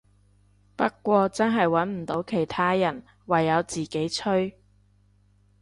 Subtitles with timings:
[0.75, 4.59] 不過真係穩唔到其他人，唯有自己吹